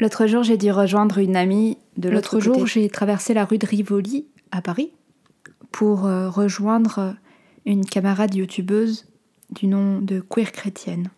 L'autre 0.00 0.26
jour, 0.26 0.42
j'ai 0.42 0.56
dû 0.56 0.70
rejoindre 0.70 1.18
une 1.18 1.36
amie 1.36 1.76
de 1.96 2.08
l'autre 2.08 2.36
L'autre 2.36 2.46
côté. 2.46 2.58
jour, 2.58 2.66
j'ai 2.66 2.88
traversé 2.88 3.34
la 3.34 3.44
rue 3.44 3.58
de 3.58 3.66
Rivoli 3.66 4.26
à 4.52 4.62
Paris 4.62 4.92
pour 5.72 6.06
euh, 6.06 6.30
rejoindre 6.30 7.16
une 7.66 7.84
camarade 7.84 8.34
youtubeuse 8.34 9.06
du 9.50 9.66
nom 9.66 10.00
de 10.00 10.20
Queer 10.20 10.52
Chrétienne. 10.52 11.10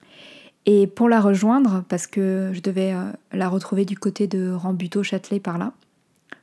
Et 0.67 0.87
pour 0.87 1.09
la 1.09 1.21
rejoindre, 1.21 1.85
parce 1.89 2.07
que 2.07 2.51
je 2.53 2.61
devais 2.61 2.93
euh, 2.93 3.11
la 3.33 3.49
retrouver 3.49 3.85
du 3.85 3.97
côté 3.97 4.27
de 4.27 4.51
Rambuteau-Châtelet 4.51 5.41
par 5.41 5.59
là, 5.59 5.73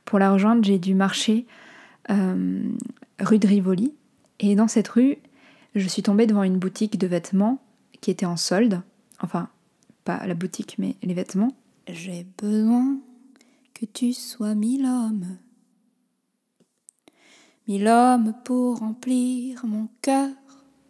pour 0.04 0.18
la 0.18 0.32
rejoindre, 0.32 0.64
j'ai 0.64 0.78
dû 0.78 0.94
marcher 0.94 1.46
euh, 2.10 2.62
rue 3.20 3.38
de 3.38 3.46
Rivoli. 3.46 3.94
Et 4.40 4.54
dans 4.54 4.68
cette 4.68 4.88
rue, 4.88 5.18
je 5.74 5.86
suis 5.86 6.02
tombée 6.02 6.26
devant 6.26 6.44
une 6.44 6.58
boutique 6.58 6.98
de 6.98 7.06
vêtements 7.06 7.60
qui 8.00 8.10
était 8.10 8.26
en 8.26 8.36
solde. 8.36 8.80
Enfin, 9.20 9.48
pas 10.04 10.26
la 10.26 10.34
boutique, 10.34 10.76
mais 10.78 10.96
les 11.02 11.14
vêtements. 11.14 11.52
J'ai 11.90 12.26
besoin 12.36 12.98
que 13.72 13.86
tu 13.86 14.12
sois 14.12 14.54
mille 14.54 14.84
hommes. 14.84 15.38
Mille 17.66 17.88
hommes 17.88 18.34
pour 18.44 18.80
remplir 18.80 19.64
mon 19.64 19.88
cœur. 20.02 20.28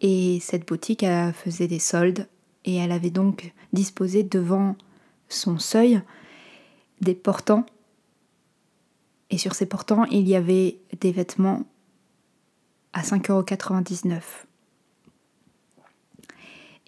Et 0.01 0.41
cette 0.41 0.67
boutique 0.67 1.05
faisait 1.35 1.69
des 1.69 1.79
soldes 1.79 2.29
et 2.65 2.77
elle 2.77 2.91
avait 2.91 3.11
donc 3.11 3.53
disposé 3.73 4.25
devant 4.25 4.77
son 5.29 5.59
seuil 5.59 6.03
des 7.01 7.15
portants. 7.15 7.67
Et 9.31 9.39
sur 9.39 9.55
ces 9.55 9.67
portants, 9.67 10.05
il 10.07 10.27
y 10.29 10.35
avait 10.35 10.81
des 11.01 11.13
vêtements 11.13 11.65
à 12.93 13.03
5,99€. 13.03 14.48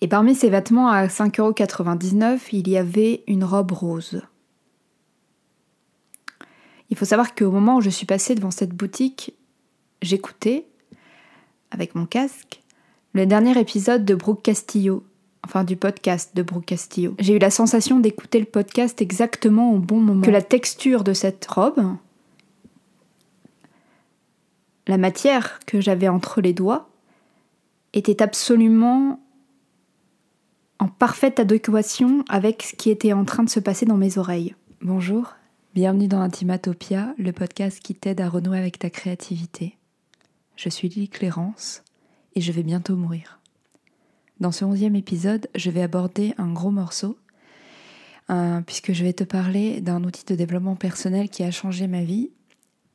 Et 0.00 0.08
parmi 0.08 0.34
ces 0.34 0.48
vêtements 0.48 0.88
à 0.88 1.06
5,99€, 1.06 2.40
il 2.52 2.68
y 2.68 2.76
avait 2.76 3.22
une 3.26 3.44
robe 3.44 3.72
rose. 3.72 4.22
Il 6.88 6.96
faut 6.96 7.04
savoir 7.04 7.34
qu'au 7.34 7.50
moment 7.50 7.76
où 7.76 7.80
je 7.80 7.90
suis 7.90 8.06
passée 8.06 8.34
devant 8.34 8.50
cette 8.50 8.74
boutique, 8.74 9.34
j'écoutais, 10.02 10.66
avec 11.70 11.94
mon 11.94 12.06
casque, 12.06 12.62
le 13.12 13.26
dernier 13.26 13.58
épisode 13.58 14.04
de 14.04 14.14
Brooke 14.14 14.42
Castillo, 14.42 15.04
enfin 15.44 15.64
du 15.64 15.76
podcast 15.76 16.34
de 16.34 16.42
Brooke 16.42 16.66
Castillo. 16.66 17.14
J'ai 17.18 17.34
eu 17.36 17.38
la 17.38 17.50
sensation 17.50 18.00
d'écouter 18.00 18.40
le 18.40 18.46
podcast 18.46 19.00
exactement 19.02 19.72
au 19.72 19.78
bon 19.78 20.00
moment. 20.00 20.22
Que 20.22 20.30
la 20.30 20.42
texture 20.42 21.04
de 21.04 21.12
cette 21.12 21.44
robe, 21.46 21.96
la 24.86 24.98
matière 24.98 25.60
que 25.66 25.80
j'avais 25.80 26.08
entre 26.08 26.40
les 26.40 26.52
doigts, 26.52 26.88
était 27.92 28.22
absolument 28.22 29.20
en 30.80 30.88
parfaite 30.88 31.38
adéquation 31.38 32.24
avec 32.30 32.62
ce 32.62 32.74
qui 32.74 32.88
était 32.88 33.12
en 33.12 33.26
train 33.26 33.44
de 33.44 33.50
se 33.50 33.60
passer 33.60 33.84
dans 33.84 33.98
mes 33.98 34.16
oreilles. 34.16 34.54
Bonjour, 34.80 35.34
bienvenue 35.74 36.08
dans 36.08 36.22
Intimatopia, 36.22 37.14
le 37.18 37.32
podcast 37.32 37.80
qui 37.80 37.94
t'aide 37.94 38.22
à 38.22 38.30
renouer 38.30 38.58
avec 38.58 38.78
ta 38.78 38.88
créativité. 38.88 39.76
Je 40.56 40.70
suis 40.70 40.88
Lily 40.88 41.10
Clérance 41.10 41.84
et 42.34 42.40
je 42.40 42.50
vais 42.50 42.62
bientôt 42.62 42.96
mourir. 42.96 43.40
Dans 44.40 44.52
ce 44.52 44.64
onzième 44.64 44.96
épisode, 44.96 45.48
je 45.54 45.70
vais 45.70 45.82
aborder 45.82 46.32
un 46.38 46.50
gros 46.50 46.70
morceau, 46.70 47.18
puisque 48.64 48.94
je 48.94 49.04
vais 49.04 49.12
te 49.12 49.24
parler 49.24 49.82
d'un 49.82 50.02
outil 50.02 50.24
de 50.24 50.34
développement 50.34 50.76
personnel 50.76 51.28
qui 51.28 51.42
a 51.42 51.50
changé 51.50 51.88
ma 51.88 52.04
vie 52.04 52.30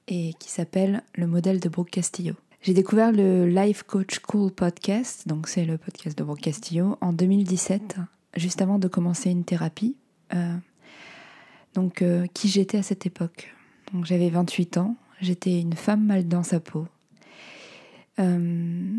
et 0.08 0.34
qui 0.40 0.50
s'appelle 0.50 1.04
le 1.14 1.28
modèle 1.28 1.60
de 1.60 1.70
Brooke 1.70 1.92
Castillo. 1.92 2.34
J'ai 2.66 2.74
découvert 2.74 3.12
le 3.12 3.46
Life 3.46 3.84
Coach 3.84 4.18
Cool 4.18 4.52
podcast, 4.52 5.28
donc 5.28 5.48
c'est 5.48 5.66
le 5.66 5.78
podcast 5.78 6.18
de 6.18 6.24
Brooke 6.24 6.42
Castillo, 6.42 6.98
en 7.00 7.14
2017, 7.14 7.98
juste 8.38 8.60
avant 8.60 8.80
de 8.80 8.88
commencer 8.88 9.30
une 9.30 9.44
thérapie. 9.44 9.96
Euh, 10.34 10.56
donc, 11.76 12.02
euh, 12.02 12.26
qui 12.34 12.48
j'étais 12.48 12.80
à 12.80 12.82
cette 12.82 13.06
époque 13.06 13.54
Donc, 13.94 14.06
j'avais 14.06 14.32
28 14.32 14.78
ans, 14.78 14.96
j'étais 15.22 15.62
une 15.62 15.74
femme 15.74 16.08
mal 16.08 16.28
dans 16.28 16.42
sa 16.42 16.60
peau. 16.60 16.88
Euh, 18.18 18.98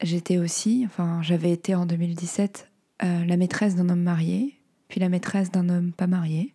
j'étais 0.00 0.38
aussi, 0.38 0.84
enfin, 0.86 1.20
j'avais 1.20 1.50
été 1.50 1.74
en 1.74 1.84
2017 1.84 2.70
euh, 3.02 3.24
la 3.26 3.36
maîtresse 3.36 3.76
d'un 3.76 3.90
homme 3.90 4.02
marié, 4.02 4.58
puis 4.88 4.98
la 4.98 5.10
maîtresse 5.10 5.50
d'un 5.50 5.68
homme 5.68 5.92
pas 5.92 6.06
marié. 6.06 6.54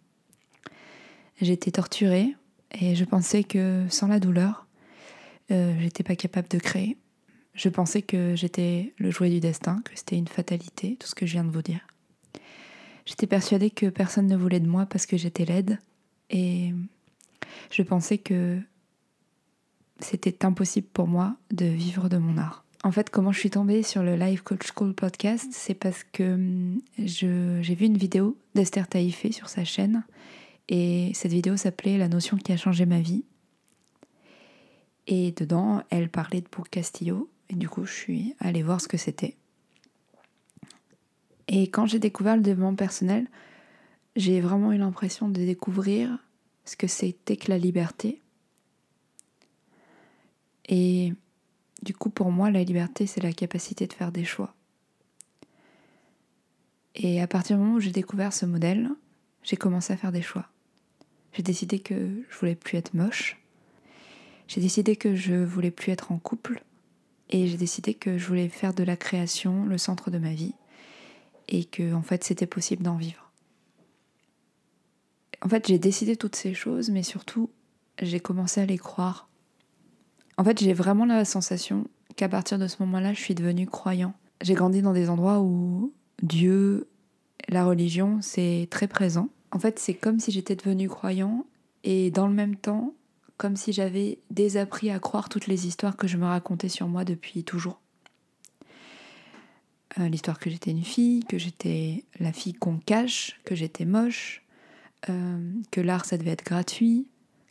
J'étais 1.41 1.69
torturée 1.69 2.35
et 2.72 2.95
je 2.95 3.06
pensais 3.06 3.44
que 3.44 3.85
sans 3.89 4.07
la 4.07 4.19
douleur, 4.19 4.66
euh, 5.51 5.75
j'étais 5.79 6.03
pas 6.03 6.15
capable 6.15 6.47
de 6.49 6.59
créer. 6.59 6.97
Je 7.53 7.69
pensais 7.69 8.01
que 8.01 8.35
j'étais 8.35 8.93
le 8.97 9.09
jouet 9.11 9.29
du 9.29 9.39
destin, 9.39 9.81
que 9.83 9.91
c'était 9.95 10.17
une 10.17 10.27
fatalité, 10.27 10.95
tout 10.99 11.07
ce 11.07 11.15
que 11.15 11.25
je 11.25 11.33
viens 11.33 11.43
de 11.43 11.51
vous 11.51 11.61
dire. 11.63 11.79
J'étais 13.05 13.25
persuadée 13.27 13.69
que 13.71 13.87
personne 13.87 14.27
ne 14.27 14.35
voulait 14.35 14.59
de 14.59 14.67
moi 14.67 14.85
parce 14.85 15.05
que 15.05 15.17
j'étais 15.17 15.45
laide 15.45 15.79
et 16.29 16.73
je 17.71 17.81
pensais 17.81 18.17
que 18.17 18.59
c'était 19.99 20.45
impossible 20.45 20.87
pour 20.93 21.07
moi 21.07 21.35
de 21.51 21.65
vivre 21.65 22.09
de 22.09 22.17
mon 22.17 22.37
art. 22.37 22.63
En 22.83 22.91
fait, 22.91 23.09
comment 23.09 23.31
je 23.31 23.39
suis 23.39 23.49
tombée 23.49 23.81
sur 23.81 24.03
le 24.03 24.15
Live 24.15 24.43
Coach 24.43 24.67
School 24.75 24.93
podcast, 24.93 25.47
c'est 25.51 25.73
parce 25.73 26.03
que 26.03 26.37
je- 26.99 27.59
j'ai 27.61 27.75
vu 27.75 27.85
une 27.87 27.97
vidéo 27.97 28.37
d'Esther 28.53 28.87
Taïfé 28.87 29.31
sur 29.31 29.49
sa 29.49 29.63
chaîne 29.63 30.03
et 30.69 31.11
cette 31.15 31.31
vidéo 31.31 31.57
s'appelait 31.57 31.97
La 31.97 32.07
notion 32.09 32.37
qui 32.37 32.51
a 32.51 32.57
changé 32.57 32.85
ma 32.85 32.99
vie. 32.99 33.23
Et 35.07 35.31
dedans, 35.31 35.84
elle 35.90 36.09
parlait 36.09 36.41
de 36.41 36.47
Brooke 36.50 36.69
Castillo 36.69 37.29
et 37.50 37.56
du 37.56 37.69
coup, 37.69 37.85
je 37.85 37.94
suis 37.94 38.35
allée 38.40 38.63
voir 38.63 38.81
ce 38.81 38.88
que 38.88 38.97
c'était. 38.97 39.38
Et 41.47 41.69
quand 41.69 41.85
j'ai 41.85 42.00
découvert 42.00 42.35
le 42.35 42.41
développement 42.41 42.75
personnel, 42.75 43.28
j'ai 44.18 44.41
vraiment 44.41 44.73
eu 44.73 44.78
l'impression 44.78 45.29
de 45.29 45.45
découvrir 45.45 46.18
ce 46.66 46.75
que 46.75 46.88
c'était 46.88 47.38
que 47.38 47.50
la 47.50 47.57
liberté. 47.57 48.22
Et 50.68 51.13
du 51.84 51.94
coup, 51.94 52.09
pour 52.09 52.31
moi, 52.31 52.51
la 52.51 52.63
liberté, 52.63 53.07
c'est 53.07 53.24
la 53.24 53.31
capacité 53.31 53.88
de 53.88 53.94
faire 53.94 54.12
des 54.12 54.25
choix. 54.25 54.53
Et 56.95 57.22
à 57.22 57.28
partir 57.28 57.56
du 57.56 57.63
moment 57.63 57.75
où 57.75 57.79
j'ai 57.79 57.91
découvert 57.91 58.34
ce 58.34 58.45
modèle, 58.45 58.89
j'ai 59.44 59.56
commencé 59.56 59.94
à 59.94 59.97
faire 59.97 60.12
des 60.12 60.22
choix. 60.22 60.50
J'ai 61.31 61.44
décidé 61.44 61.79
que 61.79 62.24
je 62.29 62.38
voulais 62.38 62.56
plus 62.56 62.78
être 62.78 62.94
moche. 62.94 63.38
J'ai 64.47 64.61
décidé 64.61 64.95
que 64.95 65.15
je 65.15 65.35
voulais 65.35 65.71
plus 65.71 65.91
être 65.91 66.11
en 66.11 66.17
couple. 66.17 66.63
Et 67.29 67.47
j'ai 67.47 67.57
décidé 67.57 67.93
que 67.93 68.17
je 68.17 68.27
voulais 68.27 68.49
faire 68.49 68.73
de 68.73 68.83
la 68.83 68.95
création 68.95 69.65
le 69.65 69.77
centre 69.77 70.09
de 70.11 70.17
ma 70.17 70.31
vie. 70.31 70.53
Et 71.49 71.65
que, 71.65 71.93
en 71.93 72.01
fait, 72.01 72.23
c'était 72.23 72.47
possible 72.47 72.83
d'en 72.83 72.95
vivre. 72.95 73.31
En 75.41 75.49
fait, 75.49 75.67
j'ai 75.67 75.79
décidé 75.79 76.15
toutes 76.15 76.35
ces 76.35 76.53
choses, 76.53 76.89
mais 76.89 77.03
surtout, 77.03 77.49
j'ai 78.01 78.19
commencé 78.19 78.61
à 78.61 78.65
les 78.65 78.77
croire. 78.77 79.29
En 80.37 80.43
fait, 80.43 80.59
j'ai 80.59 80.73
vraiment 80.73 81.05
la 81.05 81.25
sensation 81.25 81.87
qu'à 82.15 82.29
partir 82.29 82.57
de 82.57 82.67
ce 82.67 82.77
moment-là, 82.81 83.13
je 83.13 83.21
suis 83.21 83.35
devenue 83.35 83.67
croyant. 83.67 84.13
J'ai 84.41 84.53
grandi 84.53 84.81
dans 84.81 84.93
des 84.93 85.09
endroits 85.09 85.39
où 85.39 85.93
Dieu, 86.21 86.87
la 87.49 87.65
religion, 87.65 88.19
c'est 88.21 88.67
très 88.69 88.87
présent. 88.87 89.29
En 89.51 89.59
fait, 89.59 89.79
c'est 89.79 89.93
comme 89.93 90.19
si 90.19 90.31
j'étais 90.31 90.55
devenue 90.55 90.89
croyant 90.89 91.45
et 91.83 92.11
dans 92.11 92.27
le 92.27 92.33
même 92.33 92.55
temps, 92.55 92.93
comme 93.37 93.55
si 93.55 93.71
j'avais 93.71 94.19
désappris 94.31 94.89
à 94.89 94.99
croire 94.99 95.29
toutes 95.29 95.47
les 95.47 95.67
histoires 95.67 95.95
que 95.95 96.07
je 96.07 96.17
me 96.17 96.25
racontais 96.25 96.69
sur 96.69 96.87
moi 96.87 97.05
depuis 97.05 97.43
toujours. 97.43 97.79
Euh, 99.99 100.09
L'histoire 100.09 100.39
que 100.39 100.49
j'étais 100.49 100.71
une 100.71 100.83
fille, 100.83 101.23
que 101.23 101.37
j'étais 101.37 102.03
la 102.19 102.33
fille 102.33 102.53
qu'on 102.53 102.77
cache, 102.77 103.39
que 103.45 103.55
j'étais 103.55 103.85
moche, 103.85 104.43
euh, 105.09 105.51
que 105.71 105.81
l'art 105.81 106.05
ça 106.05 106.17
devait 106.17 106.31
être 106.31 106.45
gratuit, 106.45 107.07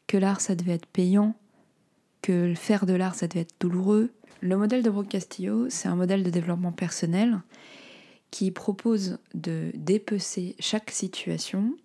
que 0.06 0.16
l'art 0.16 0.40
ça 0.40 0.54
devait 0.54 0.74
être 0.74 0.86
payant, 0.86 1.34
que 2.22 2.54
faire 2.54 2.86
de 2.86 2.94
l'art 2.94 3.14
ça 3.14 3.28
devait 3.28 3.40
être 3.40 3.54
douloureux. 3.60 4.12
Le 4.40 4.56
modèle 4.56 4.82
de 4.82 4.90
Brooke 4.90 5.08
Castillo, 5.08 5.70
c'est 5.70 5.88
un 5.88 5.96
modèle 5.96 6.22
de 6.22 6.30
développement 6.30 6.72
personnel 6.72 7.40
qui 8.30 8.50
propose 8.50 9.18
de 9.34 9.70
dépecer 9.74 10.56
chaque 10.58 10.90
situation 10.90 11.76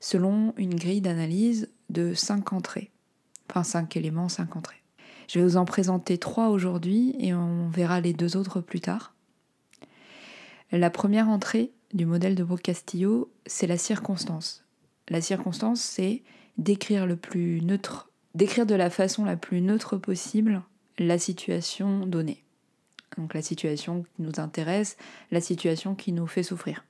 selon 0.00 0.52
une 0.56 0.74
grille 0.74 1.00
d'analyse 1.00 1.70
de 1.88 2.12
cinq 2.14 2.52
entrées. 2.52 2.90
Enfin, 3.54 3.64
cinq 3.64 3.98
éléments, 3.98 4.30
cinq 4.30 4.56
entrées. 4.56 4.82
Je 5.28 5.38
vais 5.38 5.44
vous 5.44 5.58
en 5.58 5.66
présenter 5.66 6.16
trois 6.16 6.48
aujourd'hui 6.48 7.14
et 7.18 7.34
on 7.34 7.68
verra 7.68 8.00
les 8.00 8.14
deux 8.14 8.38
autres 8.38 8.62
plus 8.62 8.80
tard. 8.80 9.14
La 10.70 10.88
première 10.88 11.28
entrée 11.28 11.70
du 11.92 12.06
modèle 12.06 12.34
de 12.34 12.44
Brooke 12.44 12.62
Castillo, 12.62 13.30
c'est 13.44 13.66
la 13.66 13.76
circonstance. 13.76 14.64
La 15.10 15.20
circonstance, 15.20 15.82
c'est 15.82 16.22
décrire 16.56 17.06
décrire 18.34 18.64
de 18.64 18.74
la 18.74 18.88
façon 18.88 19.26
la 19.26 19.36
plus 19.36 19.60
neutre 19.60 19.98
possible 19.98 20.62
la 20.98 21.18
situation 21.18 22.06
donnée. 22.06 22.42
Donc 23.18 23.34
la 23.34 23.42
situation 23.42 24.02
qui 24.02 24.22
nous 24.22 24.40
intéresse, 24.40 24.96
la 25.30 25.42
situation 25.42 25.94
qui 25.94 26.12
nous 26.12 26.26
fait 26.26 26.42
souffrir. 26.42 26.86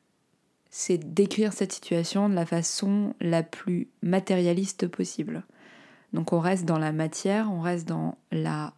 C'est 0.70 1.12
décrire 1.12 1.52
cette 1.52 1.72
situation 1.72 2.28
de 2.28 2.34
la 2.34 2.46
façon 2.46 3.16
la 3.20 3.42
plus 3.42 3.88
matérialiste 4.00 4.86
possible. 4.86 5.42
Donc 6.12 6.32
on 6.32 6.40
reste 6.40 6.64
dans 6.64 6.78
la 6.78 6.92
matière, 6.92 7.50
on 7.50 7.60
reste 7.60 7.88
dans 7.88 8.18
la 8.30 8.74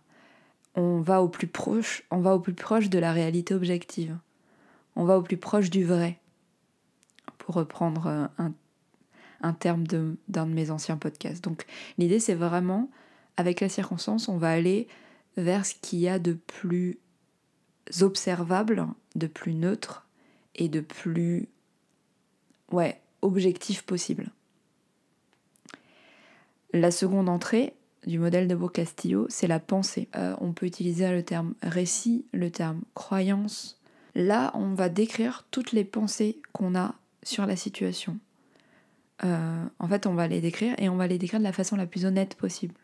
on 0.76 1.00
va 1.00 1.22
au 1.22 1.28
plus 1.28 1.46
proche, 1.46 2.02
on 2.10 2.18
va 2.18 2.34
au 2.34 2.40
plus 2.40 2.54
proche 2.54 2.90
de 2.90 2.98
la 2.98 3.12
réalité 3.12 3.54
objective. 3.54 4.16
On 4.96 5.04
va 5.04 5.18
au 5.18 5.22
plus 5.22 5.36
proche 5.36 5.70
du 5.70 5.84
vrai. 5.84 6.18
Pour 7.38 7.54
reprendre 7.54 8.06
un, 8.06 8.52
un 9.44 9.52
terme 9.52 9.86
d'un 9.86 10.16
de, 10.46 10.52
mes 10.52 10.70
anciens 10.70 10.96
podcasts. 10.96 11.44
Donc 11.44 11.66
l'idée 11.98 12.18
c'est 12.18 12.34
vraiment, 12.34 12.90
avec 13.36 13.60
la 13.60 13.68
circonstance, 13.68 14.28
on 14.28 14.38
va 14.38 14.50
aller 14.50 14.88
vers 15.36 15.66
ce 15.66 15.74
qu'il 15.80 15.98
y 15.98 16.08
a 16.08 16.18
de 16.18 16.32
plus 16.32 16.98
observable, 18.00 18.86
de 19.14 19.26
plus 19.26 19.52
neutre 19.52 20.06
et 20.54 20.68
de 20.68 20.80
plus 20.80 21.48
ouais, 22.72 23.00
objectif 23.20 23.82
possible. 23.82 24.30
La 26.74 26.90
seconde 26.90 27.28
entrée 27.28 27.72
du 28.04 28.18
modèle 28.18 28.48
de 28.48 28.66
Castillo, 28.66 29.26
c'est 29.28 29.46
la 29.46 29.60
pensée. 29.60 30.08
Euh, 30.16 30.34
on 30.40 30.52
peut 30.52 30.66
utiliser 30.66 31.08
le 31.08 31.22
terme 31.22 31.54
récit, 31.62 32.26
le 32.32 32.50
terme 32.50 32.80
croyance. 32.94 33.80
Là, 34.16 34.50
on 34.54 34.74
va 34.74 34.88
décrire 34.88 35.46
toutes 35.52 35.70
les 35.70 35.84
pensées 35.84 36.42
qu'on 36.52 36.74
a 36.74 36.96
sur 37.22 37.46
la 37.46 37.54
situation. 37.54 38.18
Euh, 39.22 39.64
en 39.78 39.86
fait, 39.86 40.08
on 40.08 40.14
va 40.14 40.26
les 40.26 40.40
décrire 40.40 40.74
et 40.78 40.88
on 40.88 40.96
va 40.96 41.06
les 41.06 41.16
décrire 41.16 41.38
de 41.38 41.44
la 41.44 41.52
façon 41.52 41.76
la 41.76 41.86
plus 41.86 42.06
honnête 42.06 42.34
possible. 42.34 42.74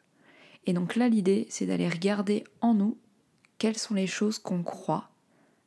Et 0.66 0.72
donc 0.72 0.94
là, 0.94 1.08
l'idée, 1.08 1.48
c'est 1.50 1.66
d'aller 1.66 1.88
regarder 1.88 2.44
en 2.60 2.74
nous 2.74 2.96
quelles 3.58 3.76
sont 3.76 3.94
les 3.94 4.06
choses 4.06 4.38
qu'on 4.38 4.62
croit 4.62 5.10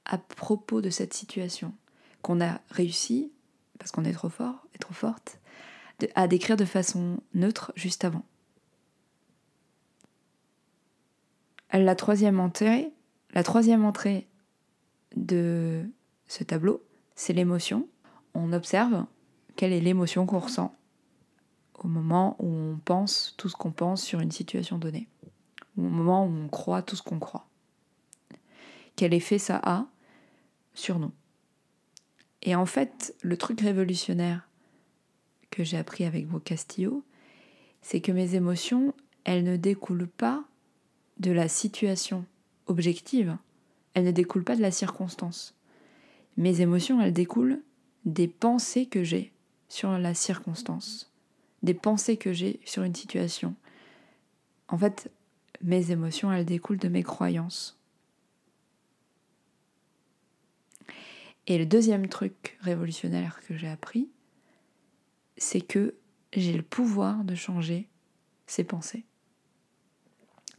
à 0.06 0.18
propos 0.18 0.80
de 0.80 0.90
cette 0.90 1.14
situation, 1.14 1.74
qu'on 2.22 2.40
a 2.40 2.62
réussi, 2.70 3.34
parce 3.80 3.92
qu'on 3.92 4.06
est 4.06 4.14
trop 4.14 4.30
fort 4.30 4.66
et 4.74 4.78
trop 4.78 4.94
forte, 4.94 5.40
à 6.16 6.28
décrire 6.28 6.58
de 6.58 6.66
façon 6.66 7.20
neutre 7.34 7.72
juste 7.76 8.06
avant. 8.06 8.24
La 11.72 11.96
troisième 11.96 12.40
entrée, 12.40 12.94
de 15.16 15.84
ce 16.28 16.44
tableau, 16.44 16.84
c'est 17.16 17.34
l'émotion. 17.34 17.88
On 18.34 18.54
observe 18.54 19.06
quelle 19.56 19.74
est 19.74 19.80
l'émotion 19.80 20.26
qu'on 20.26 20.40
ressent 20.40 20.76
au 21.84 21.88
moment 21.88 22.36
où 22.40 22.48
on 22.48 22.78
pense 22.78 23.34
tout 23.38 23.50
ce 23.50 23.56
qu'on 23.56 23.72
pense 23.72 24.02
sur 24.04 24.20
une 24.20 24.32
situation 24.32 24.78
donnée, 24.78 25.08
au 25.78 25.82
moment 25.82 26.26
où 26.26 26.30
on 26.30 26.48
croit 26.48 26.82
tout 26.82 26.96
ce 26.96 27.04
qu'on 27.04 27.20
croit. 27.20 27.48
Quel 28.96 29.14
effet 29.14 29.40
ça 29.40 29.60
a 29.64 29.86
sur 30.74 31.00
nous. 31.00 31.12
Et 32.42 32.56
en 32.56 32.66
fait, 32.66 33.16
le 33.22 33.38
truc 33.38 33.62
révolutionnaire 33.62 34.48
que 35.54 35.64
j'ai 35.64 35.78
appris 35.78 36.04
avec 36.04 36.26
vos 36.26 36.40
Castillo, 36.40 37.04
c'est 37.82 38.02
que 38.02 38.12
mes 38.12 38.34
émotions, 38.36 38.96
elles 39.24 39.44
ne 39.44 39.56
découlent 39.56 40.08
pas 40.08 40.44
de 41.20 41.32
la 41.32 41.48
situation 41.48 42.26
objective, 42.66 43.38
elles 43.94 44.06
ne 44.06 44.12
découlent 44.12 44.44
pas 44.44 44.56
de 44.56 44.62
la 44.62 44.72
circonstance. 44.72 45.56
Mes 46.38 46.62
émotions, 46.62 47.00
elles 47.00 47.14
découlent 47.14 47.62
des 48.06 48.28
pensées 48.28 48.88
que 48.88 49.04
j'ai 49.04 49.32
sur 49.70 49.98
la 49.98 50.16
circonstance, 50.16 51.12
des 51.62 51.76
pensées 51.76 52.18
que 52.18 52.34
j'ai 52.34 52.60
sur 52.66 52.84
une 52.84 52.96
situation. 52.96 53.56
En 54.70 54.78
fait, 54.78 55.12
mes 55.62 55.92
émotions, 55.92 56.34
elles 56.34 56.46
découlent 56.46 56.80
de 56.80 56.90
mes 56.90 57.04
croyances. 57.04 57.78
Et 61.46 61.60
le 61.60 61.66
deuxième 61.66 62.08
truc 62.08 62.58
révolutionnaire 62.62 63.40
que 63.48 63.56
j'ai 63.56 63.68
appris, 63.68 64.10
c'est 65.44 65.62
que 65.62 65.96
j'ai 66.34 66.54
le 66.54 66.64
pouvoir 66.64 67.24
de 67.24 67.36
changer 67.36 67.88
ses 68.48 68.64
pensées. 68.64 69.06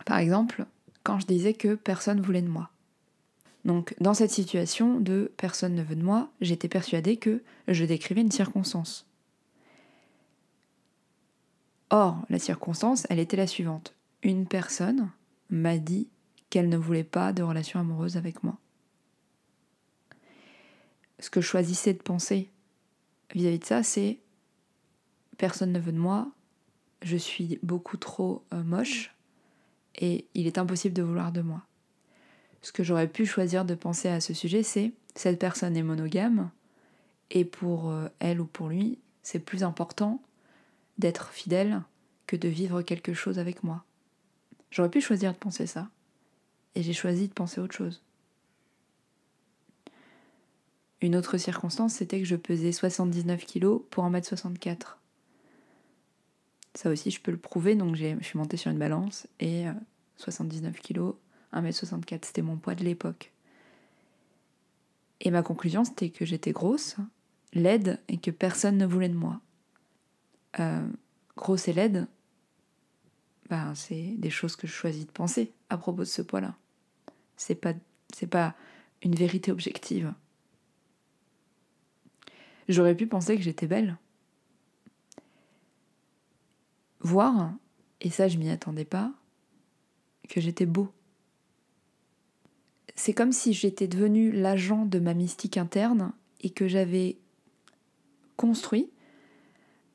Par 0.07 0.19
exemple, 0.19 0.67
quand 1.03 1.19
je 1.19 1.27
disais 1.27 1.55
que 1.55 1.75
personne 1.75 2.21
voulait 2.21 2.43
de 2.43 2.49
moi. 2.49 2.71
Donc, 3.65 3.95
dans 4.01 4.15
cette 4.15 4.31
situation 4.31 5.01
de 5.01 5.33
personne 5.37 5.75
ne 5.75 5.83
veut 5.83 5.97
de 5.97 6.03
moi, 6.03 6.31
j'étais 6.41 6.69
persuadée 6.69 7.17
que 7.17 7.43
je 7.67 7.85
décrivais 7.85 8.21
une 8.21 8.31
circonstance. 8.31 9.07
Or, 11.91 12.25
la 12.29 12.39
circonstance, 12.39 13.07
elle 13.09 13.19
était 13.19 13.37
la 13.37 13.47
suivante. 13.47 13.95
Une 14.23 14.47
personne 14.47 15.11
m'a 15.51 15.79
dit 15.79 16.09
qu'elle 16.51 16.69
ne 16.69 16.77
voulait 16.77 17.05
pas 17.05 17.33
de 17.33 17.43
relation 17.43 17.81
amoureuse 17.81 18.17
avec 18.17 18.43
moi 18.43 18.59
ce 21.25 21.31
que 21.31 21.41
je 21.41 21.47
choisissais 21.47 21.95
de 21.95 22.03
penser 22.03 22.51
vis-à-vis 23.35 23.59
de 23.59 23.65
ça, 23.65 23.83
c'est 23.83 24.19
personne 25.37 25.73
ne 25.73 25.79
veut 25.79 25.93
de 25.93 25.99
moi, 25.99 26.31
je 27.03 27.17
suis 27.17 27.59
beaucoup 27.63 27.97
trop 27.97 28.45
euh, 28.53 28.63
moche 28.63 29.15
et 29.97 30.27
il 30.35 30.47
est 30.47 30.59
impossible 30.59 30.95
de 30.95 31.03
vouloir 31.03 31.33
de 31.33 31.43
moi. 31.43 31.63
Ce 32.63 32.73
que 32.73 32.83
j'aurais 32.83 33.09
pu 33.09 33.27
choisir 33.27 33.65
de 33.65 33.75
penser 33.75 34.09
à 34.09 34.21
ce 34.21 34.33
sujet, 34.33 34.63
c'est 34.63 34.93
cette 35.15 35.39
personne 35.39 35.77
est 35.77 35.83
monogame 35.83 36.51
et 37.31 37.45
pour 37.45 37.91
euh, 37.91 38.09
elle 38.21 38.41
ou 38.41 38.47
pour 38.47 38.69
lui, 38.69 38.99
c'est 39.23 39.39
plus 39.39 39.63
important 39.63 40.23
d'être 40.99 41.31
fidèle 41.31 41.83
que 42.27 42.37
de 42.37 42.49
vivre 42.49 42.83
quelque 42.83 43.13
chose 43.13 43.39
avec 43.39 43.63
moi. 43.63 43.85
J'aurais 44.71 44.91
pu 44.91 45.01
choisir 45.01 45.33
de 45.33 45.39
penser 45.39 45.67
ça 45.67 45.89
et 46.75 46.83
j'ai 46.83 46.93
choisi 46.93 47.29
de 47.29 47.33
penser 47.33 47.61
autre 47.61 47.75
chose. 47.75 48.03
Une 51.01 51.17
autre 51.17 51.37
circonstance, 51.37 51.95
c'était 51.95 52.19
que 52.19 52.25
je 52.25 52.37
pesais 52.37 52.73
79 52.73 53.45
kg 53.45 53.79
pour 53.91 54.09
1m64. 54.09 54.97
Ça 56.75 56.91
aussi, 56.91 57.11
je 57.11 57.21
peux 57.21 57.31
le 57.31 57.39
prouver, 57.39 57.77
donc 57.77 57.95
je 57.95 58.17
suis 58.23 58.39
montée 58.39 58.57
sur 58.57 58.71
une 58.71 58.79
balance 58.79 59.29
et 59.39 59.67
79 60.17 60.81
kg, 60.81 61.13
1m64, 61.53 62.25
c'était 62.25 62.43
mon 62.43 62.57
poids 62.57 62.75
de 62.75 62.85
l'époque. 62.85 63.33
Et 65.21 65.31
ma 65.31 65.43
conclusion, 65.43 65.85
c'était 65.85 66.11
que 66.11 66.25
j'étais 66.25 66.53
grosse, 66.53 66.97
laide 67.53 68.01
et 68.09 68.19
que 68.19 68.31
personne 68.31 68.77
ne 68.77 68.87
voulait 68.87 69.09
de 69.09 69.15
moi. 69.15 69.41
Euh, 70.61 70.87
grosse 71.37 71.69
et 71.69 71.73
laide, 71.73 72.07
ben, 73.49 73.75
c'est 73.75 74.15
des 74.19 74.31
choses 74.31 74.57
que 74.57 74.67
je 74.67 74.73
choisis 74.73 75.07
de 75.07 75.11
penser 75.11 75.53
à 75.71 75.79
propos 75.79 76.01
de 76.01 76.05
ce 76.05 76.23
poids-là. 76.23 76.55
C'est 77.37 77.55
pas, 77.55 77.73
c'est 78.13 78.27
pas 78.27 78.55
une 79.03 79.15
vérité 79.15 79.51
objective. 79.51 80.13
J'aurais 82.69 82.97
pu 82.97 83.07
penser 83.07 83.37
que 83.37 83.43
j'étais 83.43 83.67
belle. 83.67 83.97
Voir, 87.05 87.53
et 88.01 88.11
ça 88.11 88.27
je 88.27 88.39
m'y 88.39 88.51
attendais 88.51 88.85
pas, 88.85 89.13
que 90.29 90.41
j'étais 90.41 90.67
beau. 90.67 90.89
C'est 92.97 93.13
comme 93.13 93.33
si 93.33 93.53
j'étais 93.53 93.87
devenu 93.87 94.33
l'agent 94.33 94.87
de 94.87 94.99
ma 94.99 95.15
mystique 95.15 95.57
interne 95.57 96.13
et 96.41 96.51
que 96.51 96.67
j'avais 96.67 97.19
construit, 98.37 98.91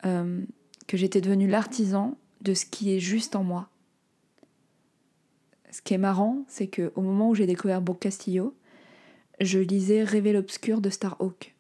euh, 0.06 0.44
que 0.88 0.98
j'étais 0.98 1.20
devenu 1.20 1.48
l'artisan 1.48 2.18
de 2.42 2.54
ce 2.54 2.66
qui 2.66 2.94
est 2.94 3.00
juste 3.00 3.36
en 3.36 3.44
moi. 3.44 3.70
Ce 5.72 5.82
qui 5.82 5.94
est 5.94 6.00
marrant, 6.00 6.46
c'est 6.48 6.68
que 6.68 6.92
au 6.96 7.01
moment 7.01 7.30
où 7.30 7.36
j'ai 7.36 7.46
découvert 7.46 7.82
Boc 7.82 8.00
Castillo, 8.00 8.56
je 9.39 9.60
lisais 9.60 10.04
Rêver 10.04 10.34
l'obscur 10.34 10.82
de 10.82 10.89
Starhawk. 10.89 11.56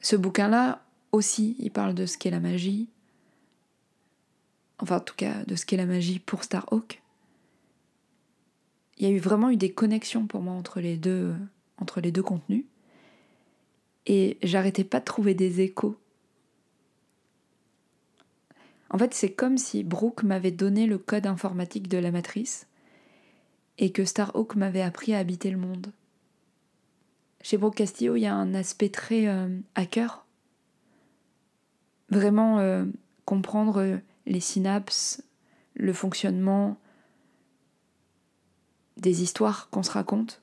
Ce 0.00 0.16
bouquin-là 0.16 0.84
aussi, 1.12 1.56
il 1.58 1.70
parle 1.70 1.94
de 1.94 2.06
ce 2.06 2.16
qu'est 2.16 2.30
la 2.30 2.40
magie. 2.40 2.88
Enfin, 4.80 4.96
en 4.96 5.00
tout 5.00 5.14
cas, 5.16 5.44
de 5.44 5.56
ce 5.56 5.66
qu'est 5.66 5.76
la 5.76 5.86
magie 5.86 6.18
pour 6.18 6.42
Starhawk. 6.42 7.02
Il 8.96 9.08
y 9.08 9.10
a 9.10 9.14
eu 9.14 9.18
vraiment 9.18 9.50
eu 9.50 9.56
des 9.56 9.72
connexions 9.72 10.26
pour 10.26 10.42
moi 10.42 10.54
entre 10.54 10.80
les 10.80 10.96
deux, 10.96 11.34
entre 11.78 12.00
les 12.00 12.12
deux 12.12 12.22
contenus. 12.22 12.64
Et 14.06 14.38
j'arrêtais 14.42 14.84
pas 14.84 15.00
de 15.00 15.04
trouver 15.04 15.34
des 15.34 15.60
échos. 15.60 15.96
En 18.90 18.98
fait, 18.98 19.14
c'est 19.14 19.32
comme 19.32 19.56
si 19.56 19.84
Brooke 19.84 20.24
m'avait 20.24 20.50
donné 20.50 20.86
le 20.86 20.98
code 20.98 21.26
informatique 21.26 21.88
de 21.88 21.98
la 21.98 22.10
matrice 22.10 22.66
et 23.78 23.92
que 23.92 24.04
Starhawk 24.04 24.56
m'avait 24.56 24.82
appris 24.82 25.14
à 25.14 25.18
habiter 25.18 25.50
le 25.50 25.56
monde. 25.56 25.92
Chez 27.42 27.56
Brooke 27.56 27.76
Castillo, 27.76 28.16
il 28.16 28.20
y 28.20 28.26
a 28.26 28.34
un 28.34 28.52
aspect 28.52 28.90
très 28.90 29.26
euh, 29.26 29.48
hacker. 29.74 30.26
Vraiment 32.10 32.58
euh, 32.58 32.84
comprendre 33.24 33.80
euh, 33.80 33.96
les 34.30 34.40
synapses, 34.40 35.22
le 35.74 35.92
fonctionnement 35.92 36.78
des 38.96 39.22
histoires 39.22 39.68
qu'on 39.70 39.82
se 39.82 39.90
raconte. 39.90 40.40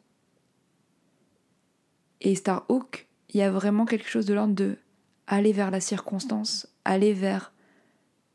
Et 2.22 2.36
Starhawk, 2.36 3.08
il 3.30 3.38
y 3.38 3.44
a 3.44 3.52
vraiment 3.52 3.86
quelque 3.86 4.10
chose 4.10 4.26
de 4.26 4.34
l'ordre 4.34 4.54
de 4.54 4.78
aller 5.26 5.54
vers 5.54 5.72
la 5.72 5.80
circonstance, 5.80 6.68
aller 6.86 7.14
vers 7.14 7.54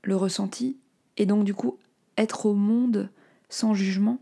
le 0.03 0.17
ressenti, 0.17 0.79
et 1.17 1.27
donc 1.27 1.45
du 1.45 1.55
coup 1.55 1.79
être 2.17 2.47
au 2.47 2.55
monde 2.55 3.11
sans 3.49 3.75
jugement 3.75 4.19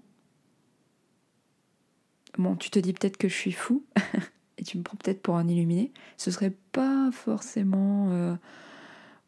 Bon, 2.38 2.56
tu 2.56 2.70
te 2.70 2.78
dis 2.78 2.92
peut-être 2.92 3.16
que 3.16 3.28
je 3.28 3.34
suis 3.34 3.52
fou, 3.52 3.84
et 4.58 4.62
tu 4.62 4.78
me 4.78 4.82
prends 4.82 4.96
peut-être 4.96 5.20
pour 5.20 5.36
un 5.36 5.48
illuminé. 5.48 5.92
Ce 6.16 6.30
serait 6.30 6.54
pas 6.72 7.10
forcément 7.12 8.10
euh, 8.10 8.36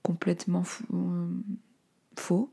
complètement 0.03 0.63
euh, 0.95 1.27
faux. 2.21 2.51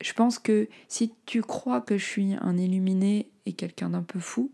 Je 0.00 0.12
pense 0.12 0.38
que 0.38 0.68
si 0.88 1.14
tu 1.26 1.42
crois 1.42 1.80
que 1.80 1.96
je 1.96 2.04
suis 2.04 2.34
un 2.40 2.56
illuminé 2.56 3.30
et 3.46 3.52
quelqu'un 3.52 3.90
d'un 3.90 4.02
peu 4.02 4.18
fou, 4.18 4.50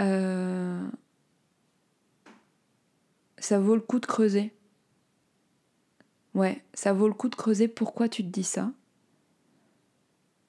euh, 0.00 0.88
ça 3.38 3.58
vaut 3.58 3.74
le 3.74 3.80
coup 3.80 4.00
de 4.00 4.06
creuser. 4.06 4.52
Ouais, 6.34 6.62
ça 6.72 6.92
vaut 6.92 7.08
le 7.08 7.14
coup 7.14 7.28
de 7.28 7.34
creuser 7.34 7.68
pourquoi 7.68 8.08
tu 8.08 8.22
te 8.22 8.28
dis 8.28 8.44
ça. 8.44 8.72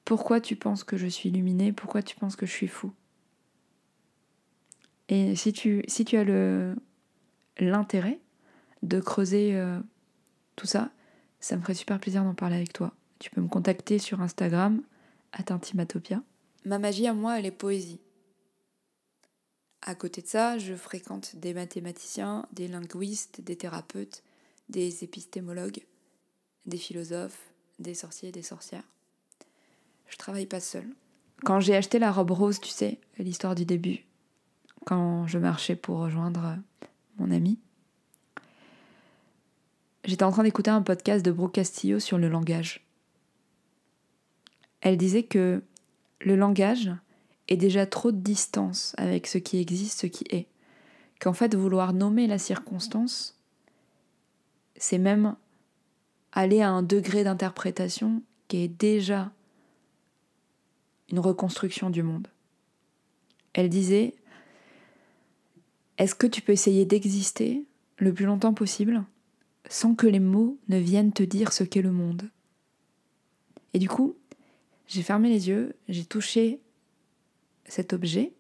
Pourquoi 0.06 0.42
tu 0.42 0.56
penses 0.56 0.84
que 0.84 0.98
je 0.98 1.08
suis 1.08 1.30
illuminée 1.30 1.72
Pourquoi 1.72 2.02
tu 2.02 2.16
penses 2.16 2.36
que 2.36 2.46
je 2.46 2.52
suis 2.52 2.68
fou 2.68 2.92
Et 5.08 5.36
si 5.36 5.54
tu, 5.54 5.84
si 5.88 6.06
as 6.16 6.24
l'intérêt 7.60 8.20
de 8.82 9.00
creuser 9.00 9.56
euh, 9.56 9.80
tout 10.56 10.66
ça, 10.66 10.92
ça 11.40 11.56
me 11.56 11.62
ferait 11.62 11.74
super 11.74 12.00
plaisir 12.00 12.24
d'en 12.24 12.34
parler 12.34 12.56
avec 12.56 12.74
toi. 12.74 12.94
Tu 13.20 13.30
peux 13.30 13.42
me 13.42 13.48
contacter 13.48 14.00
sur 14.00 14.22
Instagram, 14.22 14.82
intimatopia. 15.34 16.22
Ma 16.66 16.80
magie 16.80 17.08
à 17.08 17.14
moi, 17.14 17.40
elle 17.40 17.46
est 17.46 17.52
poésie. 17.52 18.00
À 19.82 19.96
côté 19.96 20.22
de 20.22 20.28
ça, 20.28 20.58
je 20.58 20.74
fréquente 20.74 21.36
des 21.38 21.54
mathématiciens, 21.54 22.46
des 22.52 22.68
linguistes, 22.68 23.42
des 23.42 23.56
thérapeutes, 23.56 24.24
des 24.68 25.04
épistémologues, 25.04 25.82
des 26.66 26.78
philosophes, 26.78 27.40
des 27.80 27.94
sorciers 27.94 28.30
et 28.30 28.34
des 28.34 28.44
sorcières. 28.44 28.84
Je 30.08 30.18
travaille 30.18 30.46
pas 30.46 30.60
seule. 30.60 30.90
Quand 31.44 31.60
j'ai 31.62 31.76
acheté 31.76 32.00
la 32.00 32.12
robe 32.12 32.32
rose, 32.32 32.60
tu 32.60 32.70
sais, 32.70 33.00
l'histoire 33.18 33.56
du 33.56 33.66
début, 33.66 34.06
quand 34.86 35.28
je 35.28 35.38
marchais 35.38 35.76
pour 35.76 36.00
rejoindre 36.00 36.58
mon 37.18 37.32
ami, 37.32 37.60
j'étais 40.10 40.24
en 40.24 40.32
train 40.32 40.44
d'écouter 40.44 40.72
un 40.72 40.82
podcast 40.82 41.24
de 41.24 41.32
Brooke 41.32 41.54
Castillo 41.54 42.00
sur 42.00 42.18
le 42.18 42.30
langage. 42.30 42.84
Elle 44.82 44.98
disait 44.98 45.24
que 45.24 45.62
le 46.22 46.36
langage 46.36 46.92
est 47.48 47.58
déjà 47.58 47.86
trop 47.86 48.12
de 48.12 48.18
distance 48.18 48.96
avec 48.98 49.28
ce 49.28 49.38
qui 49.38 49.60
existe, 49.60 50.02
ce 50.02 50.08
qui 50.08 50.26
est. 50.32 50.48
Qu'en 51.20 51.34
fait, 51.34 51.54
vouloir 51.54 51.94
nommer 51.94 52.26
la 52.26 52.40
circonstance, 52.40 53.38
c'est 54.78 54.98
même 54.98 55.36
aller 56.32 56.62
à 56.62 56.72
un 56.72 56.82
degré 56.82 57.24
d'interprétation 57.24 58.24
qui 58.48 58.64
est 58.64 58.68
déjà 58.68 59.32
une 61.12 61.20
reconstruction 61.20 61.92
du 61.92 62.02
monde. 62.02 62.28
Elle 63.54 63.70
disait, 63.70 64.16
est-ce 66.00 66.16
que 66.16 66.28
tu 66.28 66.42
peux 66.42 66.54
essayer 66.54 66.86
d'exister 66.86 67.64
le 67.98 68.12
plus 68.12 68.26
longtemps 68.26 68.54
possible? 68.56 69.04
Sans 69.70 69.96
que 69.96 70.08
les 70.08 70.20
mots 70.20 70.58
ne 70.68 70.78
viennent 70.78 71.14
te 71.14 71.24
dire 71.24 71.54
ce 71.54 71.64
qu'est 71.64 71.82
le 71.82 71.92
monde 71.92 72.30
Et 73.74 73.80
du 73.80 73.88
coup, 73.88 74.18
j'ai 74.88 75.04
fermé 75.04 75.30
les 75.30 75.48
yeux, 75.48 75.76
j'ai 75.88 76.04
touché 76.04 76.60
cet 77.66 77.94
objet, 77.94 78.34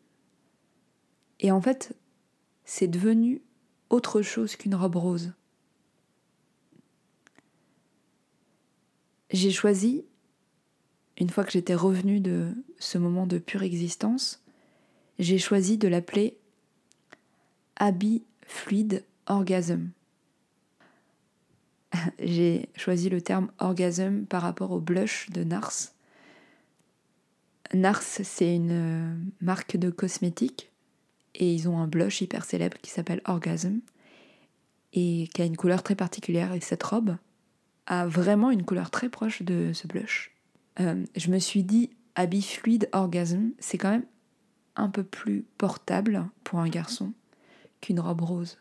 et 1.39 1.51
en 1.51 1.61
fait, 1.61 1.95
c'est 2.65 2.87
devenu 2.87 3.41
autre 3.89 4.21
chose 4.21 4.55
qu'une 4.55 4.75
robe 4.75 4.97
rose. 4.97 5.33
J'ai 9.31 9.51
choisi 9.51 10.03
une 11.19 11.29
fois 11.29 11.43
que 11.43 11.51
j'étais 11.51 11.75
revenue 11.75 12.19
de 12.19 12.51
ce 12.79 12.97
moment 12.97 13.27
de 13.27 13.37
pure 13.37 13.63
existence, 13.63 14.41
j'ai 15.19 15.37
choisi 15.37 15.77
de 15.77 15.87
l'appeler 15.87 16.37
habit 17.75 18.23
fluide 18.41 19.03
orgasme. 19.27 19.89
j'ai 22.19 22.69
choisi 22.75 23.09
le 23.09 23.21
terme 23.21 23.51
orgasme 23.59 24.25
par 24.25 24.41
rapport 24.41 24.71
au 24.71 24.79
blush 24.79 25.29
de 25.31 25.43
Nars. 25.43 25.93
Nars, 27.73 28.01
c'est 28.01 28.55
une 28.55 28.71
euh, 28.71 29.15
marque 29.41 29.77
de 29.77 29.89
cosmétiques 29.89 30.71
et 31.35 31.53
ils 31.53 31.69
ont 31.69 31.79
un 31.79 31.87
blush 31.87 32.21
hyper 32.21 32.43
célèbre 32.43 32.77
qui 32.81 32.89
s'appelle 32.89 33.21
Orgasm 33.25 33.79
et 34.93 35.29
qui 35.33 35.41
a 35.41 35.45
une 35.45 35.57
couleur 35.57 35.83
très 35.83 35.95
particulière. 35.95 36.53
Et 36.53 36.61
cette 36.61 36.83
robe 36.83 37.17
a 37.85 38.07
vraiment 38.07 38.49
une 38.49 38.63
couleur 38.63 38.89
très 38.89 39.09
proche 39.09 39.43
de 39.43 39.71
ce 39.73 39.87
blush. 39.87 40.31
Euh, 40.79 41.03
je 41.15 41.29
me 41.29 41.39
suis 41.39 41.63
dit, 41.63 41.91
habit 42.15 42.41
fluide 42.41 42.89
orgasme, 42.91 43.51
c'est 43.59 43.77
quand 43.77 43.91
même 43.91 44.05
un 44.75 44.89
peu 44.89 45.03
plus 45.03 45.45
portable 45.57 46.25
pour 46.43 46.59
un 46.59 46.69
garçon 46.69 47.13
qu'une 47.81 47.99
robe 47.99 48.21
rose. 48.21 48.57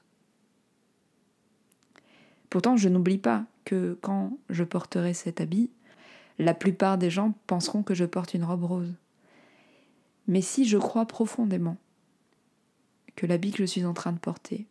Pourtant, 2.51 2.77
je 2.77 2.89
n'oublie 2.89 3.19
pas 3.19 3.45
que 3.65 3.99
quand 4.01 4.39
je 4.49 4.65
porterai 4.65 5.15
cet 5.15 5.41
habit, 5.41 5.71
la 6.39 6.55
plupart 6.55 6.99
des 6.99 7.11
gens 7.11 7.35
penseront 7.47 7.83
que 7.83 7.95
je 7.95 8.05
porte 8.05 8.35
une 8.35 8.45
robe 8.45 8.65
rose. 8.65 8.95
Mais 10.27 10.41
si 10.41 10.67
je 10.67 10.79
crois 10.79 11.07
profondément 11.07 11.77
que 13.17 13.27
l'habit 13.27 13.51
que 13.51 13.59
je 13.59 13.65
suis 13.65 13.85
en 13.85 13.95
train 13.95 14.13
de 14.13 14.19
porter 14.19 14.67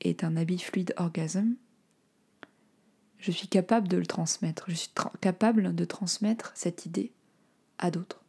est 0.00 0.24
un 0.24 0.36
habit 0.36 0.58
fluide 0.58 0.92
orgasme, 0.96 1.54
je 3.18 3.30
suis 3.32 3.48
capable 3.48 3.88
de 3.88 3.96
le 3.96 4.06
transmettre, 4.06 4.66
je 4.68 4.74
suis 4.74 4.90
capable 5.20 5.74
de 5.74 5.84
transmettre 5.84 6.52
cette 6.54 6.84
idée 6.84 7.12
à 7.78 7.90
d'autres. 7.90 8.22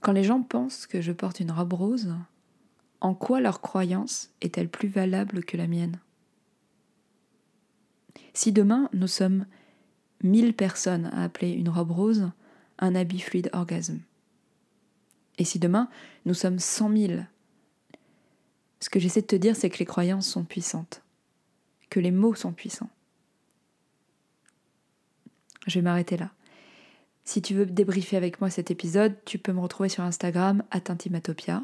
Quand 0.00 0.12
les 0.12 0.24
gens 0.24 0.42
pensent 0.42 0.86
que 0.86 1.00
je 1.00 1.12
porte 1.12 1.40
une 1.40 1.50
robe 1.50 1.72
rose, 1.72 2.14
en 3.00 3.14
quoi 3.14 3.40
leur 3.40 3.60
croyance 3.60 4.30
est-elle 4.40 4.68
plus 4.68 4.88
valable 4.88 5.44
que 5.44 5.56
la 5.56 5.66
mienne? 5.66 5.98
Si 8.34 8.52
demain 8.52 8.88
nous 8.92 9.06
sommes 9.06 9.46
mille 10.22 10.54
personnes 10.54 11.06
à 11.12 11.24
appeler 11.24 11.50
une 11.52 11.68
robe 11.68 11.90
rose 11.90 12.30
un 12.78 12.94
habit 12.94 13.20
fluide 13.20 13.50
orgasme, 13.52 14.00
et 15.38 15.44
si 15.44 15.58
demain 15.58 15.88
nous 16.24 16.34
sommes 16.34 16.58
cent 16.58 16.88
mille, 16.88 17.28
ce 18.80 18.88
que 18.88 18.98
j'essaie 18.98 19.20
de 19.20 19.26
te 19.26 19.36
dire 19.36 19.56
c'est 19.56 19.70
que 19.70 19.78
les 19.78 19.84
croyances 19.84 20.28
sont 20.28 20.44
puissantes, 20.44 21.02
que 21.90 22.00
les 22.00 22.10
mots 22.10 22.34
sont 22.34 22.52
puissants. 22.52 22.90
Je 25.66 25.78
vais 25.78 25.82
m'arrêter 25.82 26.16
là. 26.16 26.30
Si 27.24 27.42
tu 27.42 27.54
veux 27.54 27.66
débriefer 27.66 28.16
avec 28.16 28.40
moi 28.40 28.50
cet 28.50 28.70
épisode, 28.70 29.14
tu 29.24 29.38
peux 29.38 29.52
me 29.52 29.60
retrouver 29.60 29.88
sur 29.88 30.02
Instagram, 30.02 30.64
Intimatopia. 30.72 31.62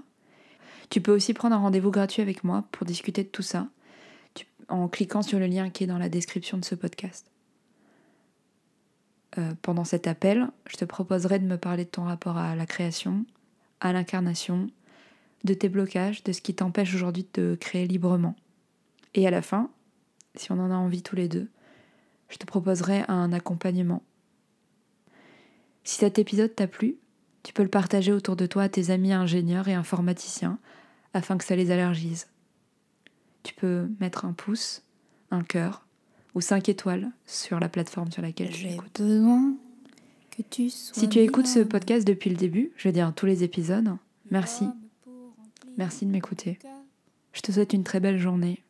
Tu 0.90 1.00
peux 1.00 1.12
aussi 1.12 1.34
prendre 1.34 1.56
un 1.56 1.60
rendez-vous 1.60 1.90
gratuit 1.90 2.22
avec 2.22 2.44
moi 2.44 2.64
pour 2.70 2.86
discuter 2.86 3.24
de 3.24 3.28
tout 3.28 3.42
ça, 3.42 3.68
en 4.68 4.88
cliquant 4.88 5.22
sur 5.22 5.38
le 5.38 5.46
lien 5.46 5.70
qui 5.70 5.84
est 5.84 5.86
dans 5.86 5.98
la 5.98 6.08
description 6.08 6.58
de 6.58 6.64
ce 6.64 6.74
podcast. 6.74 7.30
Euh, 9.38 9.54
pendant 9.62 9.84
cet 9.84 10.06
appel, 10.06 10.48
je 10.68 10.76
te 10.76 10.84
proposerai 10.84 11.38
de 11.38 11.46
me 11.46 11.58
parler 11.58 11.84
de 11.84 11.90
ton 11.90 12.04
rapport 12.04 12.36
à 12.36 12.56
la 12.56 12.66
création, 12.66 13.26
à 13.80 13.92
l'incarnation, 13.92 14.68
de 15.44 15.54
tes 15.54 15.68
blocages, 15.68 16.24
de 16.24 16.32
ce 16.32 16.40
qui 16.40 16.54
t'empêche 16.54 16.94
aujourd'hui 16.94 17.24
de 17.24 17.28
te 17.28 17.54
créer 17.54 17.86
librement. 17.86 18.34
Et 19.14 19.26
à 19.26 19.30
la 19.30 19.42
fin, 19.42 19.70
si 20.34 20.52
on 20.52 20.58
en 20.58 20.70
a 20.70 20.76
envie 20.76 21.02
tous 21.02 21.16
les 21.16 21.28
deux, 21.28 21.48
je 22.28 22.38
te 22.38 22.46
proposerai 22.46 23.04
un 23.08 23.32
accompagnement. 23.32 24.02
Si 25.84 25.98
cet 25.98 26.18
épisode 26.18 26.54
t'a 26.54 26.66
plu, 26.66 26.96
tu 27.42 27.52
peux 27.52 27.62
le 27.62 27.68
partager 27.68 28.12
autour 28.12 28.34
de 28.34 28.46
toi 28.46 28.64
à 28.64 28.68
tes 28.68 28.90
amis 28.90 29.12
ingénieurs 29.12 29.68
et 29.68 29.74
informaticiens 29.74 30.58
afin 31.14 31.38
que 31.38 31.44
ça 31.44 31.54
les 31.54 31.70
allergise. 31.70 32.26
Tu 33.46 33.54
peux 33.54 33.88
mettre 34.00 34.24
un 34.24 34.32
pouce, 34.32 34.82
un 35.30 35.42
cœur 35.42 35.86
ou 36.34 36.40
cinq 36.40 36.68
étoiles 36.68 37.12
sur 37.26 37.60
la 37.60 37.68
plateforme 37.68 38.10
sur 38.10 38.20
laquelle 38.20 38.50
tu 38.50 38.66
écoutes. 38.66 39.00
que 40.30 40.42
tu 40.50 40.68
si 40.68 41.08
tu 41.08 41.20
écoutes 41.20 41.46
ce 41.46 41.60
podcast 41.60 42.04
depuis 42.04 42.28
le 42.28 42.36
début, 42.36 42.72
je 42.76 42.88
veux 42.88 42.92
dire 42.92 43.12
tous 43.14 43.26
les 43.26 43.44
épisodes, 43.44 43.96
merci. 44.32 44.66
Merci 45.78 46.06
de 46.06 46.10
m'écouter. 46.10 46.58
Je 47.32 47.40
te 47.40 47.52
souhaite 47.52 47.72
une 47.72 47.84
très 47.84 48.00
belle 48.00 48.18
journée, 48.18 48.64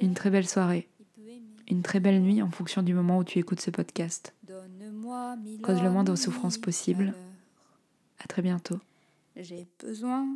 une 0.00 0.14
très 0.14 0.30
belle 0.30 0.48
soirée 0.48 0.88
une 1.68 1.82
très 1.82 2.00
belle 2.00 2.20
nuit 2.20 2.42
en 2.42 2.50
fonction 2.50 2.82
du 2.82 2.92
moment 2.92 3.18
où 3.18 3.24
tu 3.24 3.38
écoutes 3.38 3.60
ce 3.60 3.70
podcast. 3.70 4.34
Cause 5.62 5.82
le 5.82 5.90
moins 5.90 6.04
de 6.04 6.14
souffrance 6.16 6.58
possible. 6.58 7.14
À 8.18 8.26
très 8.26 8.42
bientôt. 8.42 8.78
J'ai 9.36 9.66
besoin 9.78 10.26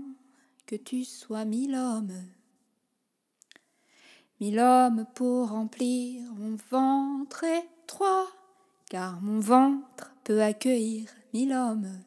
que 0.67 0.77
tu 0.77 1.05
sois 1.05 1.45
mille 1.45 1.75
hommes. 1.75 2.13
Mille 4.39 4.59
hommes 4.61 5.07
pour 5.15 5.49
remplir 5.49 6.23
mon 6.35 6.57
ventre 6.71 7.45
étroit, 7.45 8.29
car 8.91 9.21
mon 9.23 9.41
ventre 9.41 10.13
peut 10.25 10.43
accueillir 10.43 11.09
mille 11.33 11.55
hommes. 11.55 12.01